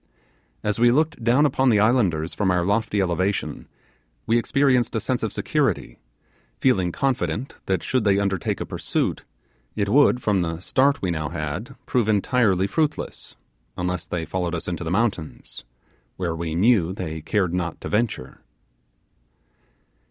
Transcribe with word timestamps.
As 0.63 0.79
we 0.79 0.89
looked 0.91 1.23
down 1.23 1.45
upon 1.45 1.69
the 1.69 1.79
islanders 1.79 2.33
from 2.33 2.49
our 2.49 2.65
lofty 2.65 2.99
elevation, 3.03 3.67
we 4.25 4.39
experienced 4.39 4.95
a 4.95 4.99
sense 4.99 5.21
of 5.21 5.31
security; 5.31 5.99
feeling 6.59 6.91
confident 6.91 7.53
that, 7.67 7.83
should 7.83 8.03
they 8.03 8.17
undertake 8.17 8.59
a 8.59 8.65
pursuit, 8.65 9.23
it 9.75 9.89
would, 9.89 10.19
from 10.19 10.41
the 10.41 10.59
start 10.59 11.03
we 11.03 11.11
now 11.11 11.29
had, 11.29 11.75
prove 11.85 12.09
entirely 12.09 12.65
fruitless, 12.65 13.35
unless 13.77 14.07
they 14.07 14.25
followed 14.25 14.55
us 14.55 14.67
into 14.67 14.83
the 14.83 14.89
mountains, 14.89 15.65
where 16.17 16.35
we 16.35 16.55
knew 16.55 16.93
they 16.93 17.21
cared 17.21 17.53
not 17.53 17.79
to 17.81 17.87
venture. 17.87 18.41